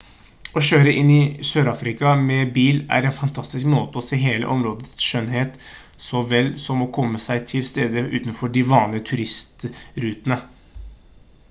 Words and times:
å 0.59 0.61
kjøre 0.67 0.91
inn 0.99 1.09
i 1.15 1.17
sørafrika 1.49 2.13
med 2.29 2.53
bil 2.55 2.79
er 2.97 3.07
en 3.09 3.13
fantastisk 3.17 3.69
måte 3.73 4.01
å 4.01 4.03
se 4.07 4.19
hele 4.23 4.49
områdets 4.55 5.05
skjønnhet 5.09 5.61
så 6.07 6.25
vel 6.33 6.51
som 6.67 6.83
å 6.87 6.89
komme 6.99 7.23
seg 7.29 7.47
til 7.55 7.69
steder 7.71 8.11
utenfor 8.23 8.55
de 8.59 8.67
vanlige 8.75 9.09
turistrutene 9.13 10.43